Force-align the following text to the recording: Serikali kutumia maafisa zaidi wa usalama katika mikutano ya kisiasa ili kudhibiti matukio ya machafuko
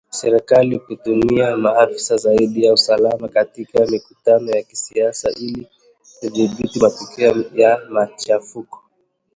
Serikali 0.09 0.79
kutumia 0.79 1.57
maafisa 1.57 2.17
zaidi 2.17 2.67
wa 2.67 2.73
usalama 2.73 3.27
katika 3.27 3.85
mikutano 3.85 4.51
ya 4.51 4.63
kisiasa 4.63 5.29
ili 5.31 5.67
kudhibiti 6.19 6.79
matukio 6.79 7.45
ya 7.53 7.79
machafuko 7.89 8.83